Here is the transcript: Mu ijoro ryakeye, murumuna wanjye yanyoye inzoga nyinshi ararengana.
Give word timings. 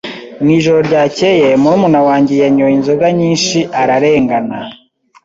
Mu 0.41 0.49
ijoro 0.57 0.79
ryakeye, 0.87 1.47
murumuna 1.61 1.99
wanjye 2.07 2.33
yanyoye 2.43 2.73
inzoga 2.77 3.05
nyinshi 3.19 3.57
ararengana. 3.81 4.57